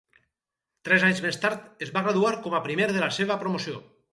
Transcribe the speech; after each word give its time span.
Tres 0.87 1.03
anys 1.09 1.21
més 1.27 1.37
tard, 1.45 1.69
es 1.87 1.93
va 1.99 2.05
graduar 2.09 2.33
com 2.47 2.57
a 2.57 2.63
primer 2.67 2.89
de 2.97 3.05
la 3.07 3.15
seva 3.19 3.39
promoció. 3.45 3.81